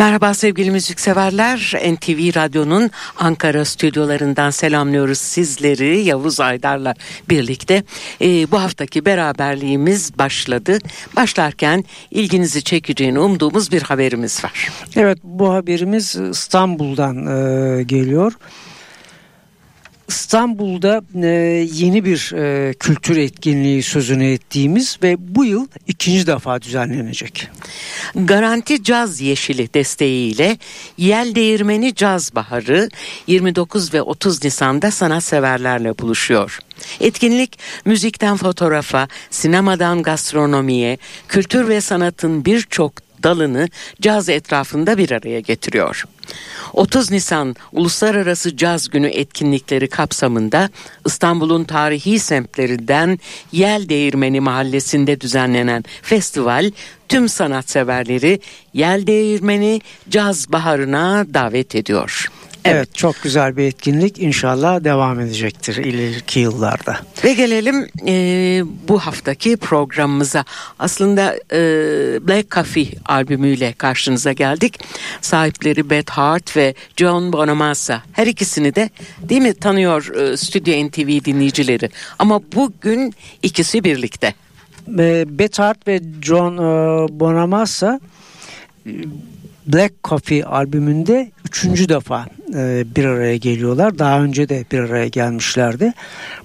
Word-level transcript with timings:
Merhaba 0.00 0.34
sevgili 0.34 0.70
müzikseverler. 0.70 1.72
NTV 1.92 2.36
Radyo'nun 2.36 2.90
Ankara 3.16 3.64
stüdyolarından 3.64 4.50
selamlıyoruz 4.50 5.18
sizleri 5.18 6.00
Yavuz 6.00 6.40
Aydar'la 6.40 6.94
birlikte. 7.28 7.82
Ee, 8.20 8.50
bu 8.50 8.60
haftaki 8.60 9.04
beraberliğimiz 9.04 10.18
başladı. 10.18 10.78
Başlarken 11.16 11.84
ilginizi 12.10 12.62
çekeceğini 12.62 13.18
umduğumuz 13.18 13.72
bir 13.72 13.82
haberimiz 13.82 14.44
var. 14.44 14.68
Evet 14.96 15.18
bu 15.24 15.54
haberimiz 15.54 16.16
İstanbul'dan 16.16 17.26
e, 17.26 17.82
geliyor. 17.82 18.32
İstanbul'da 20.10 21.02
e, 21.22 21.26
yeni 21.72 22.04
bir 22.04 22.32
e, 22.34 22.74
kültür 22.74 23.16
etkinliği 23.16 23.82
sözünü 23.82 24.32
ettiğimiz 24.32 24.98
ve 25.02 25.16
bu 25.18 25.44
yıl 25.44 25.66
ikinci 25.86 26.26
defa 26.26 26.62
düzenlenecek. 26.62 27.48
Garanti 28.14 28.84
Caz 28.84 29.20
Yeşili 29.20 29.74
desteğiyle 29.74 30.58
Yel 30.98 31.34
Değirmeni 31.34 31.94
Caz 31.94 32.34
Baharı 32.34 32.88
29 33.26 33.94
ve 33.94 34.02
30 34.02 34.44
Nisan'da 34.44 34.90
sanatseverlerle 34.90 35.98
buluşuyor. 35.98 36.58
Etkinlik 37.00 37.58
müzikten 37.84 38.36
fotoğrafa, 38.36 39.08
sinemadan 39.30 40.02
gastronomiye, 40.02 40.98
kültür 41.28 41.68
ve 41.68 41.80
sanatın 41.80 42.44
birçok 42.44 42.92
dalını 43.22 43.68
caz 44.00 44.28
etrafında 44.28 44.98
bir 44.98 45.10
araya 45.10 45.40
getiriyor. 45.40 46.04
30 46.72 47.10
Nisan 47.10 47.56
Uluslararası 47.72 48.56
Caz 48.56 48.90
Günü 48.90 49.06
etkinlikleri 49.06 49.88
kapsamında 49.88 50.70
İstanbul'un 51.06 51.64
tarihi 51.64 52.18
semtlerinden 52.18 53.18
Yel 53.52 53.88
Değirmeni 53.88 54.40
Mahallesi'nde 54.40 55.20
düzenlenen 55.20 55.84
festival 56.02 56.70
tüm 57.08 57.28
sanatseverleri 57.28 58.40
Yel 58.74 59.06
Değirmeni 59.06 59.80
Caz 60.10 60.52
Baharı'na 60.52 61.26
davet 61.34 61.74
ediyor. 61.74 62.30
Evet. 62.64 62.76
evet 62.76 62.94
çok 62.94 63.22
güzel 63.22 63.56
bir 63.56 63.64
etkinlik 63.64 64.18
inşallah 64.18 64.84
devam 64.84 65.20
edecektir 65.20 65.76
ileriki 65.76 66.40
yıllarda. 66.40 66.96
Ve 67.24 67.34
gelelim 67.34 67.88
e, 68.06 68.14
bu 68.88 68.98
haftaki 68.98 69.56
programımıza. 69.56 70.44
Aslında 70.78 71.36
e, 71.52 71.58
Black 72.28 72.50
Coffee 72.50 72.88
albümüyle 73.06 73.72
karşınıza 73.72 74.32
geldik. 74.32 74.78
Sahipleri 75.20 75.90
Beth 75.90 76.10
Hart 76.10 76.56
ve 76.56 76.74
John 76.96 77.32
Bonamassa 77.32 78.02
her 78.12 78.26
ikisini 78.26 78.74
de 78.74 78.90
değil 79.20 79.42
mi 79.42 79.54
tanıyor 79.54 80.14
e, 80.14 80.36
Stüdyo 80.36 80.86
NTV 80.86 81.24
dinleyicileri. 81.24 81.90
Ama 82.18 82.40
bugün 82.54 83.14
ikisi 83.42 83.84
birlikte. 83.84 84.34
E, 84.98 85.24
Beth 85.38 85.58
Hart 85.58 85.88
ve 85.88 86.00
John 86.22 86.56
e, 86.56 86.60
Bonamassa 87.20 88.00
Black 89.72 90.04
Coffee 90.04 90.44
albümünde 90.44 91.30
üçüncü 91.44 91.88
defa 91.88 92.26
e, 92.54 92.84
bir 92.96 93.04
araya 93.04 93.36
geliyorlar. 93.36 93.98
Daha 93.98 94.22
önce 94.22 94.48
de 94.48 94.64
bir 94.72 94.78
araya 94.78 95.08
gelmişlerdi. 95.08 95.92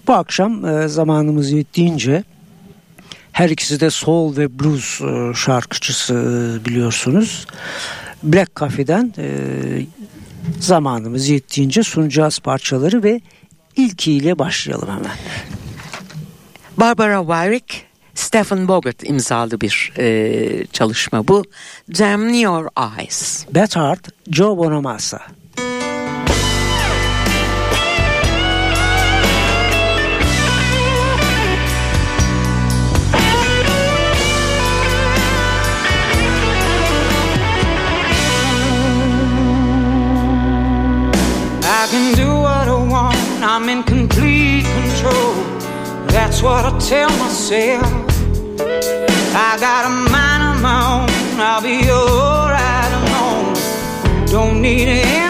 Bu 0.08 0.14
akşam 0.14 0.66
e, 0.66 0.88
zamanımız 0.88 1.52
yettiğince 1.52 2.24
her 3.32 3.50
ikisi 3.50 3.80
de 3.80 3.90
soul 3.90 4.38
ve 4.38 4.60
blues 4.60 5.02
e, 5.02 5.34
şarkıcısı 5.36 6.14
e, 6.14 6.66
biliyorsunuz. 6.66 7.48
Black 8.24 8.56
Coffee'den 8.56 9.14
e, 9.18 9.28
zamanımız 10.60 11.30
yettiğince 11.30 11.84
sunacağız 11.84 12.40
parçaları 12.40 13.04
ve 13.04 13.22
ilkiyle 13.76 14.40
başlayalım 14.40 14.90
hemen. 14.90 15.18
Barbara 16.78 17.20
Wyrick 17.20 17.86
Stephen 18.16 18.68
Bogart 18.68 19.04
imzalı 19.04 19.62
bir 19.62 19.94
e, 19.98 20.66
çalışma 20.66 21.28
bu. 21.28 21.44
Damn 22.00 22.34
Your 22.34 22.68
Eyes. 23.00 23.46
Bethard, 23.56 24.06
Joe 24.30 24.58
Bonamassa. 24.58 25.22
What 46.46 46.64
I 46.64 46.78
tell 46.78 47.10
myself. 47.18 47.84
I 49.34 49.58
got 49.60 49.86
a 49.88 49.94
mind 50.14 50.44
of 50.52 50.62
my 50.62 50.80
own. 50.94 51.10
I'll 51.42 51.60
be 51.60 51.90
alright 51.90 52.92
alone. 53.02 54.28
Don't 54.28 54.62
need 54.62 54.88
anybody 54.88 55.25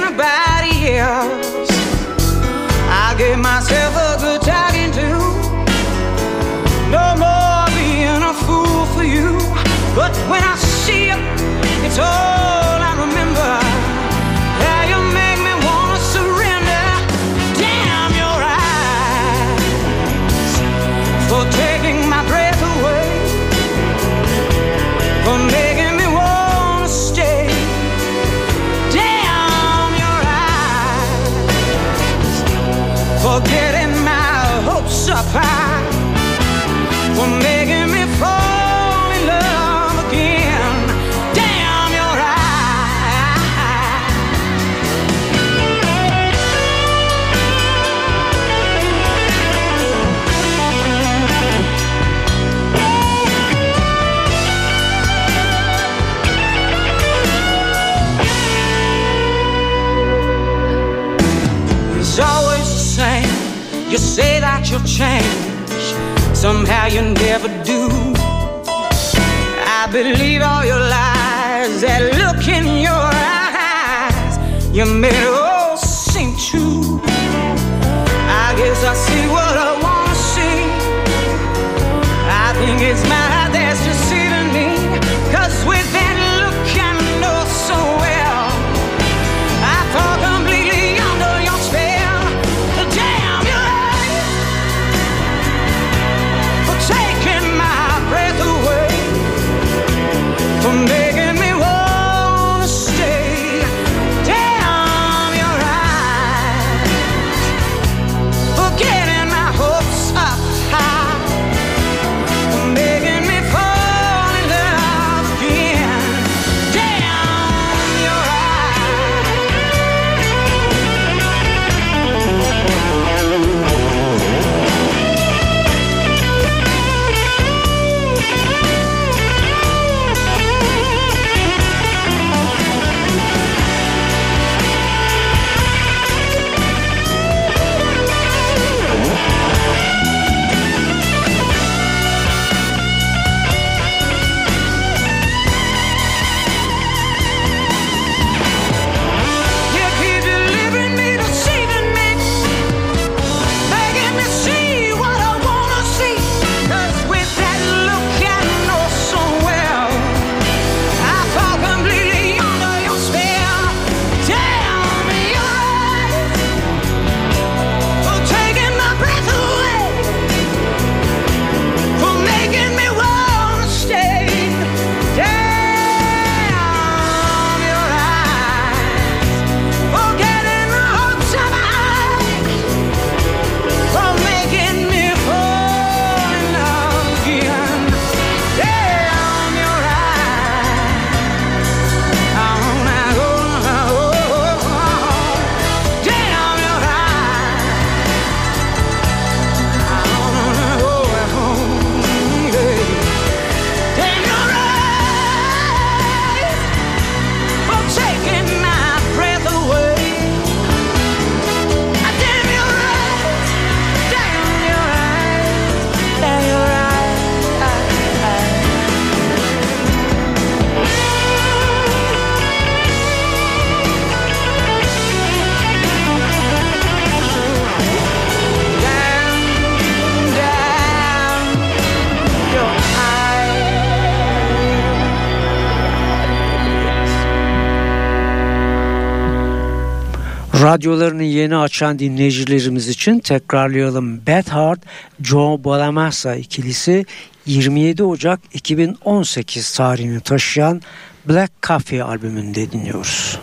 Radyolarını 240.65 241.23
yeni 241.23 241.57
açan 241.57 241.99
dinleyicilerimiz 241.99 242.87
için 242.87 243.19
tekrarlayalım. 243.19 244.25
Beth 244.27 244.49
Hart, 244.49 244.79
Joe 245.21 245.63
Bonamassa 245.63 246.35
ikilisi 246.35 247.05
27 247.45 248.03
Ocak 248.03 248.39
2018 248.53 249.73
tarihini 249.73 250.19
taşıyan 250.19 250.81
Black 251.29 251.51
Coffee 251.63 252.03
albümünde 252.03 252.71
dinliyoruz. 252.71 253.39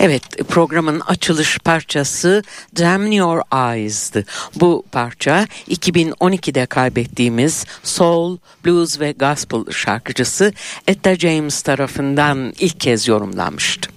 Evet 0.00 0.22
programın 0.48 1.00
açılış 1.00 1.58
parçası 1.58 2.42
Damn 2.78 3.12
Your 3.12 3.40
Eyes'dı. 3.52 4.24
Bu 4.54 4.84
parça 4.92 5.46
2012'de 5.68 6.66
kaybettiğimiz 6.66 7.64
soul, 7.82 8.38
blues 8.64 9.00
ve 9.00 9.12
gospel 9.12 9.72
şarkıcısı 9.72 10.52
Etta 10.86 11.16
James 11.16 11.62
tarafından 11.62 12.54
ilk 12.58 12.80
kez 12.80 13.08
yorumlanmıştı. 13.08 13.93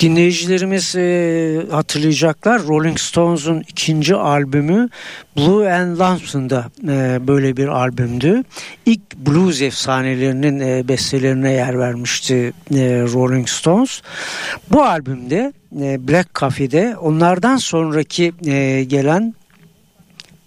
Dinleyicilerimiz 0.00 0.96
e, 0.96 1.62
hatırlayacaklar 1.70 2.62
Rolling 2.62 2.98
Stones'un 2.98 3.60
ikinci 3.60 4.14
albümü 4.14 4.88
Blue 5.36 5.72
and 5.72 5.98
Lamps'ında 5.98 6.70
e, 6.88 7.26
böyle 7.26 7.56
bir 7.56 7.68
albümdü. 7.68 8.42
İlk 8.86 9.16
blues 9.16 9.62
efsanelerinin 9.62 10.60
e, 10.60 10.88
bestelerine 10.88 11.52
yer 11.52 11.78
vermişti 11.78 12.52
e, 12.74 12.78
Rolling 13.12 13.48
Stones. 13.48 14.02
Bu 14.70 14.82
albümde 14.82 15.52
e, 15.80 16.08
Black 16.08 16.34
Coffee'de 16.34 16.96
onlardan 16.96 17.56
sonraki 17.56 18.32
e, 18.46 18.84
gelen 18.84 19.34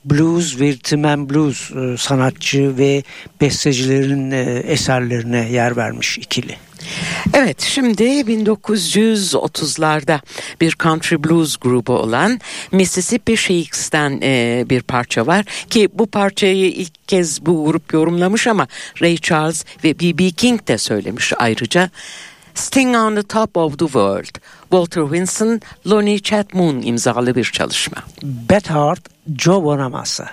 blues 0.06 0.60
ve 0.60 0.72
rhythm 0.72 1.30
blues 1.30 1.72
e, 1.72 1.98
sanatçı 1.98 2.78
ve 2.78 3.04
bestecilerin 3.42 4.32
e, 4.32 4.42
eserlerine 4.68 5.50
yer 5.52 5.78
vermiş 5.78 6.18
ikili. 6.18 6.69
Evet 7.34 7.62
şimdi 7.62 8.04
1930'larda 8.04 10.20
bir 10.62 10.76
country 10.84 11.16
blues 11.16 11.58
grubu 11.58 11.94
olan 11.94 12.40
Mississippi 12.72 13.38
Sheiks'ten 13.38 14.20
e, 14.24 14.66
bir 14.70 14.82
parça 14.82 15.28
var 15.28 15.46
ki 15.70 15.90
bu 15.94 16.08
parçayı 16.08 16.72
ilk 16.72 17.08
kez 17.08 17.46
bu 17.46 17.66
grup 17.66 17.94
yorumlamış 17.94 18.48
ama 18.48 18.68
Ray 19.02 19.18
Charles 19.18 19.66
ve 19.84 20.00
B.B. 20.00 20.32
King 20.32 20.68
de 20.68 20.78
söylemiş 20.78 21.34
ayrıca. 21.38 21.90
Sting 22.56 22.96
on 22.96 23.16
the 23.16 23.24
Top 23.24 23.58
of 23.58 23.80
the 23.80 23.86
World, 23.86 24.36
Walter 24.62 25.02
Winson, 25.02 25.62
Lonnie 25.88 26.20
Chatmoon 26.20 26.82
imzalı 26.82 27.36
bir 27.36 27.44
çalışma. 27.44 27.98
Beth 28.24 28.70
Hart, 28.70 29.02
Joe 29.38 29.64
Bonamassa. 29.64 30.30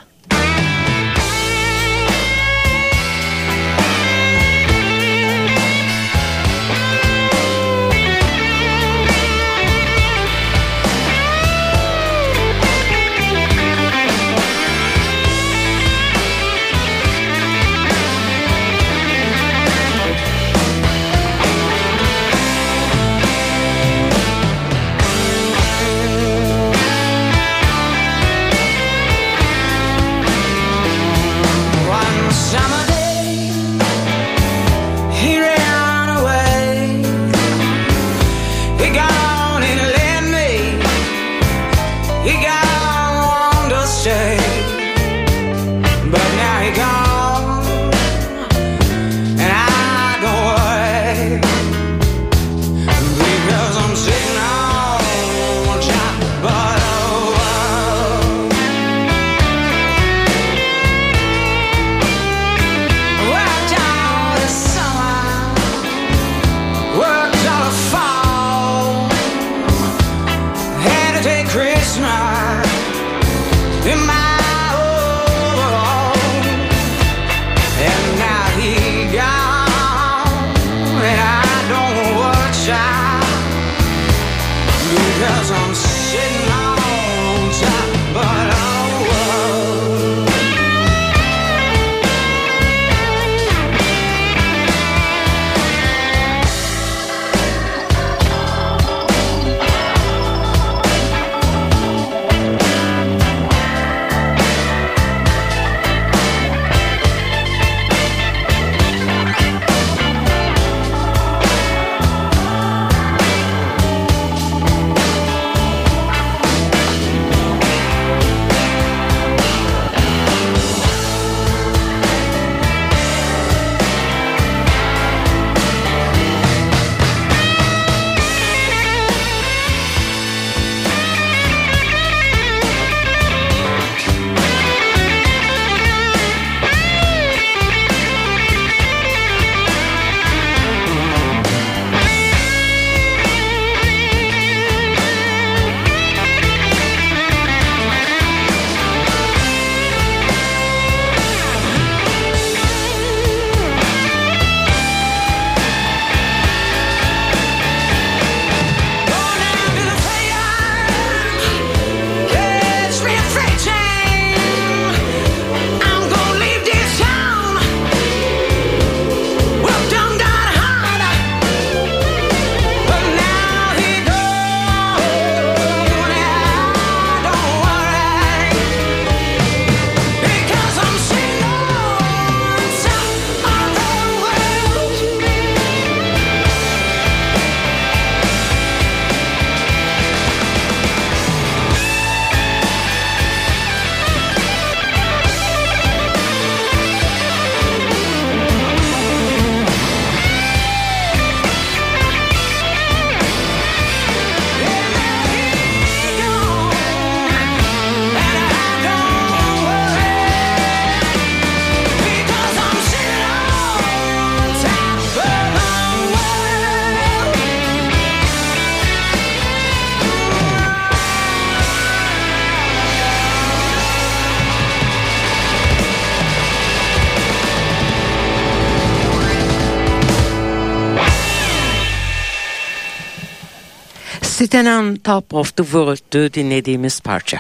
Sitting 234.37 234.69
on 234.69 234.97
Top 234.97 235.35
of 235.35 235.57
the 235.57 235.63
World'du 235.63 236.33
dinlediğimiz 236.33 237.01
parça. 237.01 237.39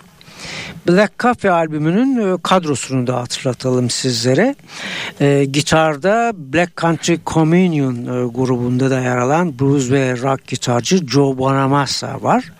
Black 0.88 1.19
Coffee 1.19 1.50
albümünün 1.50 2.35
e, 2.35 2.38
kadrosunu 2.43 3.07
da 3.07 3.17
hatırlatalım 3.17 3.91
sizlere. 3.91 4.55
E, 5.21 5.45
gitarda 5.45 6.33
Black 6.37 6.76
Country 6.76 7.19
Communion 7.26 7.95
e, 7.95 8.26
grubunda 8.26 8.91
da 8.91 9.00
yer 9.00 9.17
alan 9.17 9.59
blues 9.59 9.91
ve 9.91 10.17
rock 10.17 10.47
gitarcı 10.47 11.07
Joe 11.07 11.38
Bonamassa 11.38 12.23
var. 12.23 12.53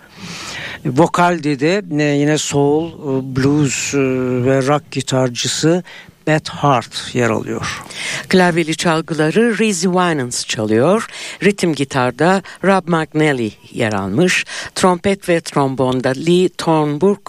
E, 0.85 0.89
vokalde 0.89 1.59
de 1.59 1.83
e, 1.99 2.03
yine 2.03 2.37
soul, 2.37 2.87
e, 2.87 3.35
blues 3.35 3.93
e, 3.93 3.97
ve 4.45 4.67
rock 4.67 4.91
gitarcısı 4.91 5.83
Beth 6.27 6.49
Hart 6.49 7.15
yer 7.15 7.29
alıyor. 7.29 7.83
Klavyeli 8.29 8.75
çalgıları 8.75 9.57
Rizzy 9.57 9.87
Winans 9.87 10.45
çalıyor. 10.45 11.07
Ritim 11.43 11.75
gitarda 11.75 12.41
Rob 12.63 12.87
McNally 12.87 13.51
yer 13.71 13.93
almış. 13.93 14.45
Trompet 14.75 15.29
ve 15.29 15.41
trombonda 15.41 16.09
Lee 16.09 16.49
Thornburg, 16.49 17.19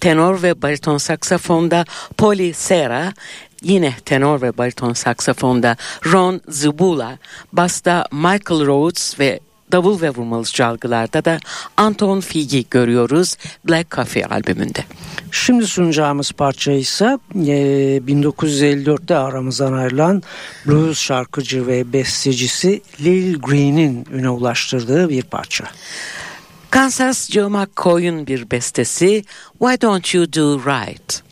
tenor 0.00 0.42
ve 0.42 0.62
bariton 0.62 0.98
saksafonda 0.98 1.84
Polly 2.16 2.52
Serra, 2.52 3.12
yine 3.62 3.94
tenor 4.04 4.42
ve 4.42 4.58
bariton 4.58 4.92
saksafonda 4.92 5.76
Ron 6.12 6.40
Zubula, 6.48 7.18
basta 7.52 8.06
Michael 8.12 8.66
Rhodes 8.66 9.20
ve 9.20 9.40
davul 9.72 10.00
ve 10.00 10.10
vurmalı 10.10 10.44
çalgılarda 10.44 11.24
da 11.24 11.38
Anton 11.76 12.20
Figi 12.20 12.66
görüyoruz 12.70 13.36
Black 13.68 13.90
Coffee 13.90 14.24
albümünde. 14.24 14.84
Şimdi 15.30 15.66
sunacağımız 15.66 16.32
parça 16.32 16.72
ise 16.72 17.18
1954'te 17.34 19.16
aramızdan 19.16 19.72
ayrılan 19.72 20.22
blues 20.66 20.98
şarkıcı 20.98 21.66
ve 21.66 21.92
bestecisi 21.92 22.82
Lil 23.00 23.38
Green'in 23.38 24.06
üne 24.12 24.30
ulaştırdığı 24.30 25.08
bir 25.08 25.22
parça. 25.22 25.64
Kansas 26.70 27.30
Joe 27.30 27.48
McCoy'un 27.48 28.26
bir 28.26 28.50
bestesi 28.50 29.24
Why 29.58 29.80
Don't 29.80 30.14
You 30.14 30.32
Do 30.32 30.58
Right? 30.58 31.31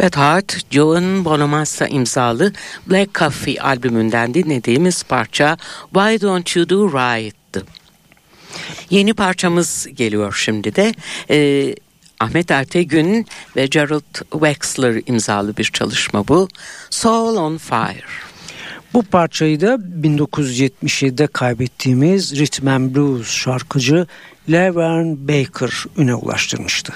Beth 0.00 0.16
Hart, 0.16 0.58
Joan 0.70 1.24
Bonamassa 1.24 1.86
imzalı 1.86 2.52
Black 2.90 3.14
Coffee 3.14 3.60
albümünden 3.60 4.34
dinlediğimiz 4.34 5.02
parça 5.02 5.56
Why 5.94 6.20
Don't 6.20 6.56
You 6.56 6.68
Do 6.68 6.92
Right'tı. 6.92 7.64
Yeni 8.90 9.14
parçamız 9.14 9.88
geliyor 9.94 10.40
şimdi 10.44 10.74
de. 10.74 10.94
Ee, 11.30 11.74
Ahmet 12.20 12.50
Ertegün 12.50 13.26
ve 13.56 13.66
Gerald 13.66 14.14
Wexler 14.32 15.02
imzalı 15.06 15.56
bir 15.56 15.64
çalışma 15.64 16.28
bu. 16.28 16.48
Soul 16.90 17.36
on 17.36 17.56
Fire. 17.56 18.04
Bu 18.94 19.02
parçayı 19.02 19.60
da 19.60 19.74
1977'de 20.02 21.26
kaybettiğimiz 21.26 22.36
Rhythm 22.36 22.68
and 22.68 22.94
Blues 22.94 23.30
şarkıcı 23.30 24.06
Laverne 24.48 25.16
Baker 25.28 25.84
üne 25.96 26.14
ulaştırmıştı. 26.14 26.92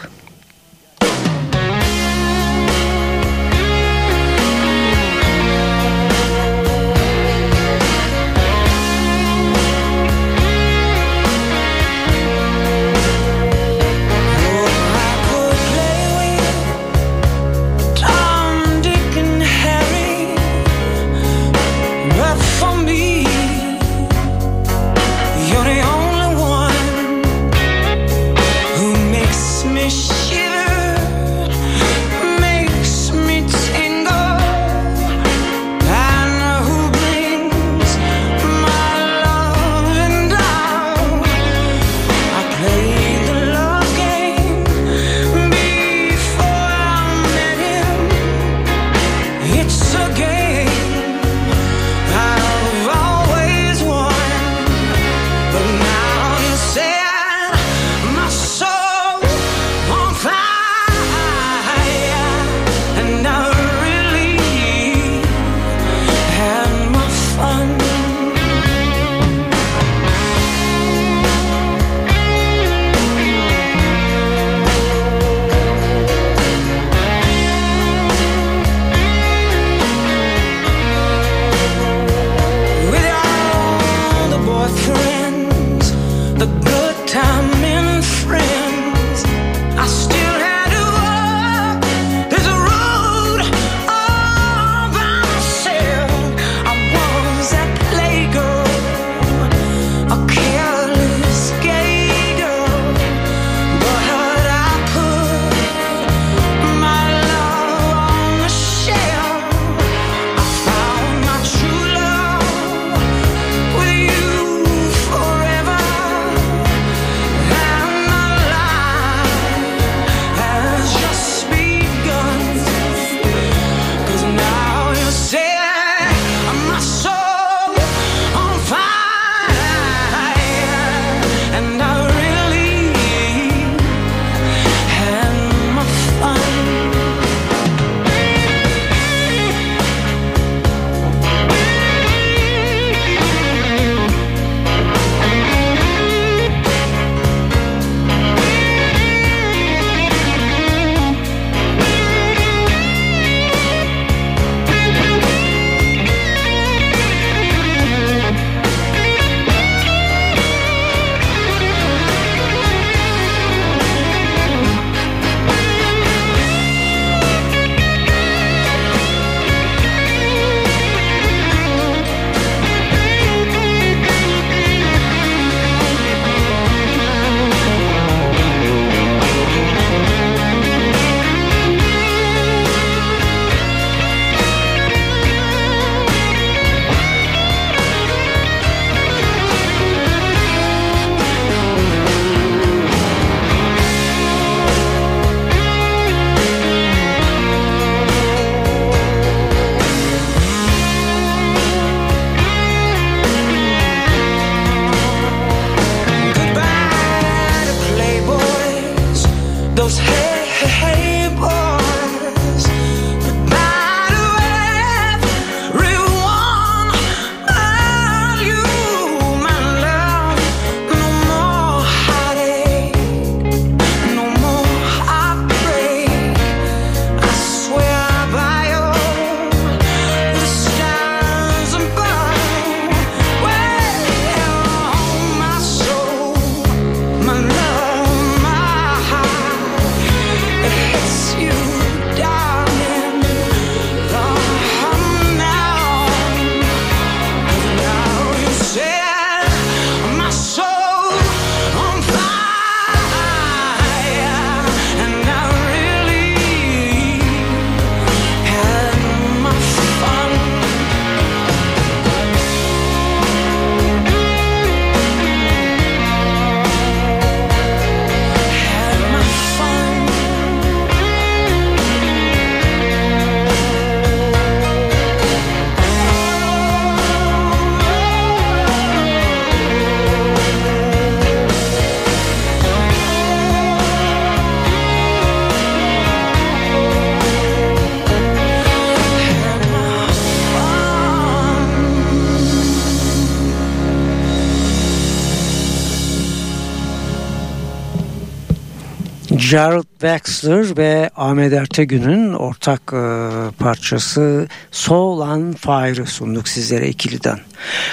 Gerald 299.50 299.84
Wexler 300.00 300.76
ve 300.76 301.10
Ahmet 301.16 301.52
Ertegün'ün 301.52 302.32
ortak 302.32 302.80
e, 302.92 303.18
parçası 303.58 304.48
Soul 304.70 305.20
on 305.20 305.52
Fire'ı 305.52 306.06
sunduk 306.06 306.48
sizlere 306.48 306.88
ikiliden. 306.88 307.38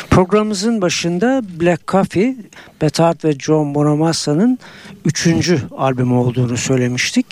Programımızın 0.09 0.81
başında 0.81 1.41
Black 1.61 1.87
Coffee, 1.87 2.35
Bethard 2.81 3.23
ve 3.23 3.31
John 3.31 3.75
Bonamassa'nın 3.75 4.59
üçüncü 5.05 5.61
albümü 5.77 6.13
olduğunu 6.13 6.57
söylemiştik. 6.57 7.25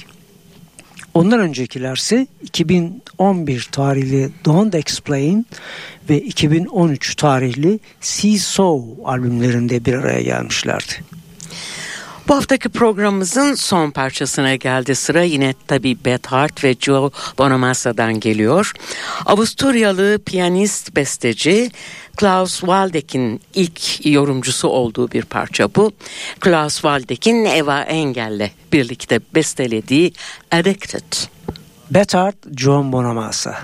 Ondan 1.13 1.39
öncekilerse 1.39 2.27
2011 2.41 3.69
tarihli 3.71 4.29
Don't 4.45 4.75
Explain 4.75 5.45
ve 6.10 6.21
2013 6.21 7.15
tarihli 7.15 7.79
See 8.01 8.38
So 8.38 8.84
albümlerinde 9.05 9.86
bir 9.86 9.93
araya 9.93 10.21
gelmişlerdi. 10.21 11.18
Bu 12.30 12.36
haftaki 12.36 12.70
programımızın 12.70 13.54
son 13.54 13.92
parçasına 13.92 14.56
geldi 14.56 14.96
sıra 14.96 15.24
yine 15.24 15.54
tabi 15.68 15.98
Beth 16.06 16.28
Hart 16.28 16.63
ve 16.63 16.76
Joe 16.80 17.12
Bonamassa'dan 17.38 18.20
geliyor. 18.20 18.74
Avusturyalı 19.26 20.20
piyanist 20.26 20.96
besteci 20.96 21.72
Klaus 22.15 22.60
Waldeck'in 22.60 23.42
ilk 23.54 24.06
yorumcusu 24.06 24.68
olduğu 24.68 25.12
bir 25.12 25.24
parça 25.24 25.76
bu. 25.76 25.92
Klaus 26.39 26.74
Waldeck'in 26.74 27.46
Eva 27.46 27.82
Engel'le 27.82 28.52
birlikte 28.74 29.20
bestelediği 29.36 30.13
Addicted. 30.52 31.30
Beth 31.92 32.15
Hart, 32.15 32.36
John 32.58 32.92
Bonamassa. 32.92 33.56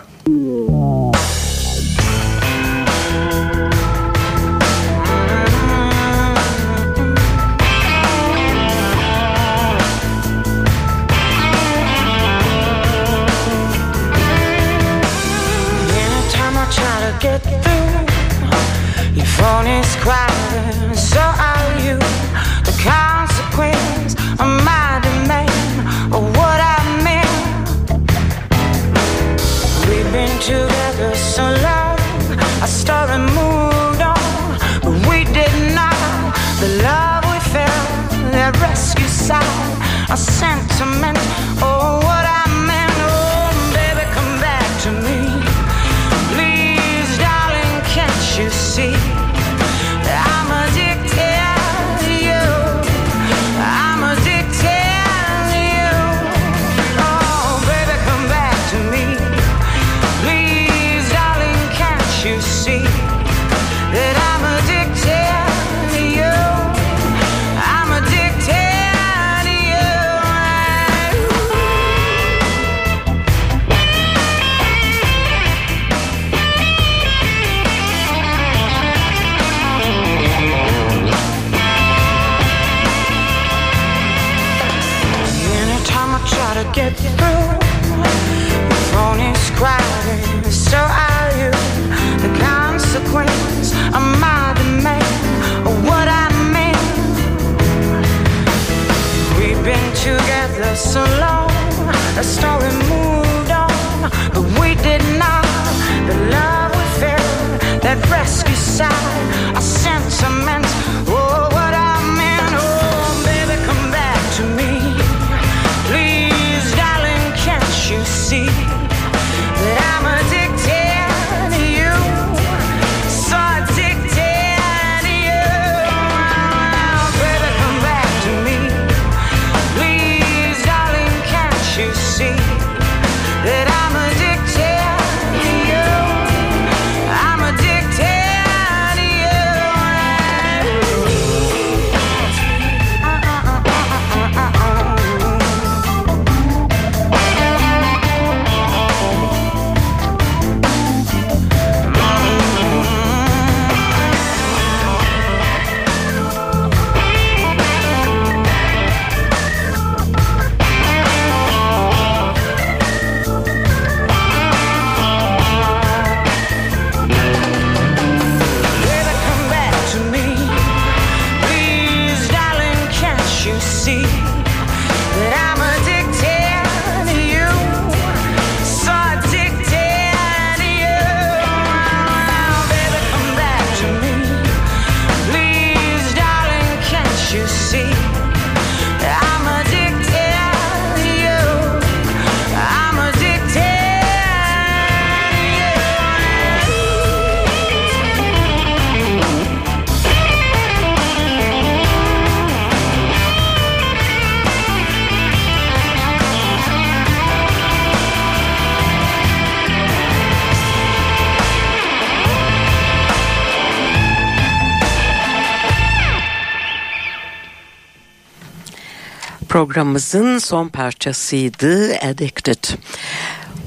Programımızın 219.55 220.37
son 220.37 220.67
parçasıydı 220.67 221.95
Addicted. 221.95 222.63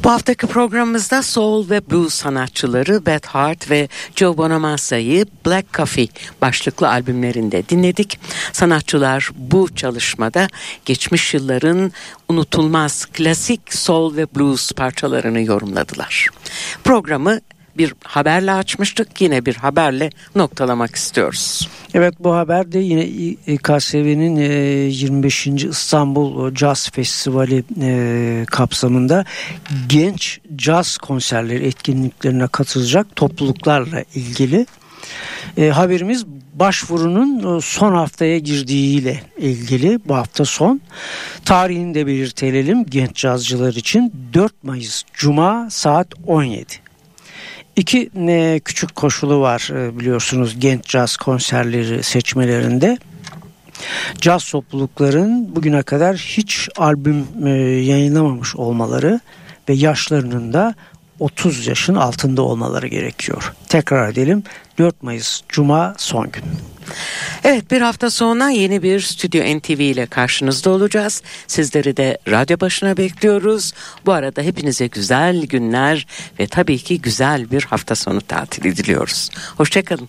Bu 0.04 0.10
haftaki 0.10 0.46
programımızda 0.46 1.22
soul 1.22 1.70
ve 1.70 1.90
blues 1.90 2.14
sanatçıları 2.14 3.06
Beth 3.06 3.26
Hart 3.26 3.70
ve 3.70 3.88
Joe 4.16 4.36
Bonamassa'yı 4.36 5.26
Black 5.46 5.74
Coffee 5.74 6.08
başlıklı 6.42 6.88
albümlerinde 6.88 7.68
dinledik. 7.68 8.20
Sanatçılar 8.52 9.30
bu 9.36 9.74
çalışmada 9.74 10.48
geçmiş 10.84 11.34
yılların 11.34 11.92
unutulmaz 12.28 13.06
klasik 13.06 13.74
soul 13.74 14.16
ve 14.16 14.26
blues 14.36 14.72
parçalarını 14.72 15.40
yorumladılar. 15.40 16.28
Programı 16.84 17.40
bir 17.78 17.94
haberle 18.04 18.52
açmıştık. 18.52 19.20
Yine 19.20 19.46
bir 19.46 19.54
haberle 19.54 20.10
noktalamak 20.34 20.94
istiyoruz. 20.94 21.68
Evet 21.94 22.14
bu 22.20 22.34
haber 22.34 22.72
de 22.72 22.78
yine 22.78 23.06
İKSV'nin 23.46 24.36
25. 24.90 25.46
E, 25.46 25.50
İstanbul 25.50 26.54
Jazz 26.54 26.90
Festivali 26.90 27.64
e, 27.80 28.44
kapsamında 28.50 29.24
genç 29.88 30.40
caz 30.56 30.98
konserleri 30.98 31.66
etkinliklerine 31.66 32.46
katılacak 32.46 33.16
topluluklarla 33.16 34.04
ilgili. 34.14 34.66
E, 35.56 35.68
haberimiz 35.68 36.26
başvurunun 36.54 37.58
son 37.58 37.94
haftaya 37.94 38.38
girdiğiyle 38.38 39.22
ilgili 39.38 39.98
bu 40.08 40.16
hafta 40.16 40.44
son. 40.44 40.80
Tarihini 41.44 41.94
de 41.94 42.06
belirtelim 42.06 42.84
genç 42.84 43.16
cazcılar 43.16 43.74
için 43.74 44.12
4 44.34 44.64
Mayıs 44.64 45.02
Cuma 45.12 45.68
saat 45.70 46.08
17. 46.26 46.87
İki 47.78 48.10
e, 48.28 48.60
küçük 48.64 48.96
koşulu 48.96 49.40
var 49.40 49.70
e, 49.72 49.98
biliyorsunuz 49.98 50.60
genç 50.60 50.84
caz 50.84 51.16
konserleri 51.16 52.02
seçmelerinde. 52.02 52.98
Caz 54.20 54.50
toplulukların 54.50 55.56
bugüne 55.56 55.82
kadar 55.82 56.16
hiç 56.16 56.68
albüm 56.76 57.26
e, 57.46 57.50
yayınlamamış 57.60 58.56
olmaları 58.56 59.20
ve 59.68 59.74
yaşlarının 59.74 60.52
da 60.52 60.74
30 61.18 61.66
yaşın 61.66 61.94
altında 61.94 62.42
olmaları 62.42 62.86
gerekiyor. 62.86 63.52
Tekrar 63.68 64.08
edelim 64.08 64.42
4 64.78 65.02
Mayıs 65.02 65.40
Cuma 65.48 65.94
son 65.98 66.30
gün. 66.30 66.44
Evet 67.44 67.70
bir 67.70 67.80
hafta 67.80 68.10
sonra 68.10 68.48
yeni 68.50 68.82
bir 68.82 69.00
Stüdyo 69.00 69.58
NTV 69.58 69.80
ile 69.80 70.06
karşınızda 70.06 70.70
olacağız. 70.70 71.22
Sizleri 71.46 71.96
de 71.96 72.18
radyo 72.28 72.60
başına 72.60 72.96
bekliyoruz. 72.96 73.72
Bu 74.06 74.12
arada 74.12 74.42
hepinize 74.42 74.86
güzel 74.86 75.46
günler 75.46 76.06
ve 76.40 76.46
tabii 76.46 76.78
ki 76.78 77.00
güzel 77.00 77.50
bir 77.50 77.62
hafta 77.62 77.94
sonu 77.94 78.20
tatili 78.20 78.76
diliyoruz. 78.76 79.30
Hoşçakalın. 79.56 80.08